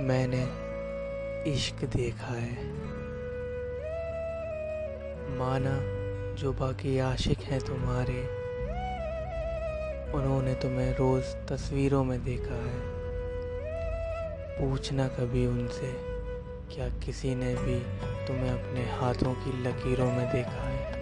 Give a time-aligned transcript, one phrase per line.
[0.00, 0.68] मैंने
[1.52, 2.64] इश्क देखा है।
[5.38, 5.98] माना
[6.34, 8.22] जो बाकी आशिक हैं तुम्हारे,
[10.12, 12.98] उन्होंने तुम्हें रोज़ तस्वीरों में देखा है।
[14.60, 15.92] पूछना कभी उनसे,
[16.74, 17.78] क्या किसी ने भी
[18.26, 20.98] तुम्हें अपने हाथों की लकीरों में देखा है?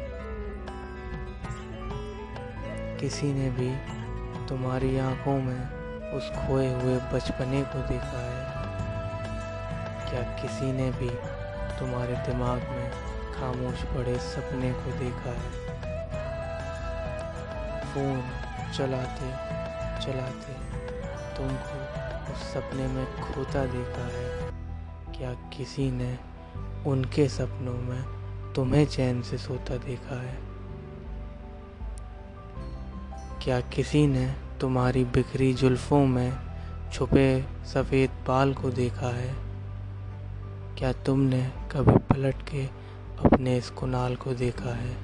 [2.96, 4.05] किसी ने भी
[4.48, 8.46] तुम्हारी आँखों में उस खोए हुए बचपने को देखा है।
[10.10, 11.10] क्या किसी ने भी
[11.78, 12.90] तुम्हारे दिमाग में
[13.32, 15.50] खामोश पड़े सपने को देखा है?
[17.80, 18.22] फ़ोन
[18.74, 19.56] चलाते
[20.06, 20.52] चलाते
[21.36, 21.96] तुमको
[22.32, 24.50] उस सपने में खोता देखा है।
[25.18, 26.18] क्या किसी ने
[26.86, 28.02] उनके सपनों में
[28.52, 30.55] तुम्हें चैन से सोता देखा है?
[33.46, 36.32] क्या किसी ने तुम्हारी बिखरी जुल्फ़ों में
[36.92, 39.34] छुपे सफ़ेद बाल को देखा है?
[40.78, 42.66] क्या तुमने कभी पलट के
[43.24, 44.96] अपने इस कुनाल को देखा है?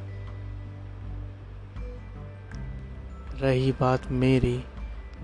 [3.41, 4.65] रही बात मेरी,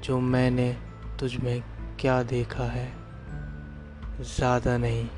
[0.04, 0.76] जो मैंने
[1.20, 1.62] तुझ में
[2.00, 2.92] क्या देखा है?
[4.20, 5.08] ज़्यादा नहीं,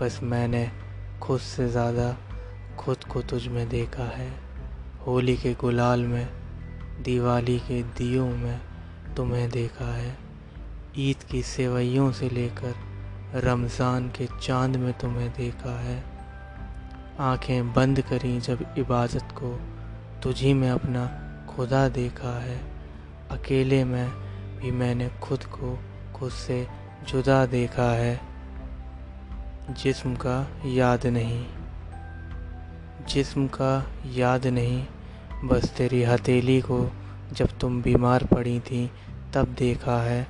[0.00, 0.70] बस मैंने
[1.22, 2.16] खुद से ज़्यादा
[2.78, 4.32] खुद को तुझ में देखा है।
[5.06, 6.45] होली के गुलाल में
[7.02, 8.60] दिवाली के दियों में
[9.16, 10.18] तुम्हें देखा है।
[10.98, 12.74] ईद की सेवैयों से लेकर
[13.34, 16.04] रमज़ान के चाँद में तुम्हें देखा है।
[17.20, 19.60] आँखें बंद करी जब इबादत को
[20.22, 21.06] तुझी में अपना
[21.54, 22.60] खुदा देखा है।
[23.30, 24.10] अकेले में
[24.58, 25.78] भी मैंने खुद को
[26.14, 26.66] खुद से
[27.08, 28.20] जुदा देखा है।
[29.70, 31.46] जिस्म का याद नहीं।
[33.08, 34.86] जिस्म का याद नहीं।
[35.44, 36.92] बस तेरी हथेली को
[37.32, 38.90] जब तुम बीमार पड़ी थी,
[39.34, 40.26] तब देखा है।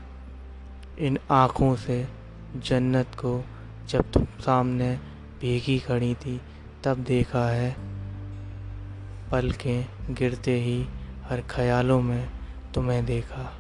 [0.99, 2.09] इन आँखों से
[2.57, 3.45] जन्नत को
[3.89, 4.97] जब तुम सामने
[5.41, 6.41] भीगी खड़ी थी,
[6.85, 7.77] तब देखा है।
[9.33, 10.87] पलकें गिरते ही
[11.29, 12.29] हर ख्यालों में
[12.75, 13.53] तुम्हें देखा।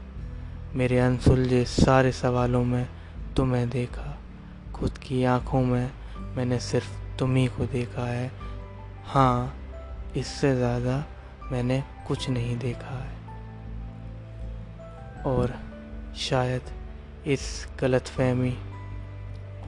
[0.74, 2.88] मेरे अनसुलझे सारे सवालों में
[3.36, 4.18] तुम्हें देखा।
[4.74, 5.90] खुद की आँखों में
[6.36, 8.32] मैंने सिर्फ़ तुम ही को देखा है।
[9.04, 9.56] हाँ
[10.16, 11.04] इससे ज़्यादा
[11.52, 13.16] मैंने कुछ नहीं देखा है।
[15.22, 15.54] और
[16.16, 16.62] शायद
[17.26, 18.56] इस गलत फहमी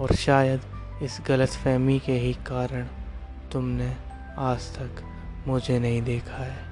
[0.00, 0.61] और शायद
[1.03, 2.87] इस गलत फहमी के ही कारण
[3.53, 3.97] तुमने
[4.39, 5.03] आज तक
[5.47, 6.67] मुझे नहीं देखा है।